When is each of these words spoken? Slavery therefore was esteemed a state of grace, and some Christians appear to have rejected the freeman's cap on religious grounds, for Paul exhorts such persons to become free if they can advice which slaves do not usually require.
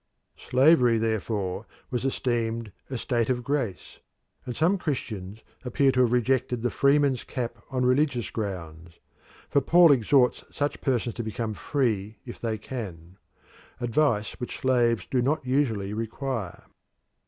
Slavery 0.49 0.97
therefore 0.97 1.67
was 1.91 2.05
esteemed 2.05 2.71
a 2.89 2.97
state 2.97 3.29
of 3.29 3.43
grace, 3.43 3.99
and 4.47 4.55
some 4.55 4.79
Christians 4.79 5.43
appear 5.63 5.91
to 5.91 6.01
have 6.01 6.11
rejected 6.11 6.63
the 6.63 6.71
freeman's 6.71 7.23
cap 7.23 7.63
on 7.69 7.85
religious 7.85 8.31
grounds, 8.31 8.99
for 9.47 9.61
Paul 9.61 9.91
exhorts 9.91 10.43
such 10.49 10.81
persons 10.81 11.13
to 11.17 11.23
become 11.23 11.53
free 11.53 12.17
if 12.25 12.41
they 12.41 12.57
can 12.57 13.19
advice 13.79 14.31
which 14.39 14.57
slaves 14.61 15.05
do 15.11 15.21
not 15.21 15.45
usually 15.45 15.93
require. 15.93 16.63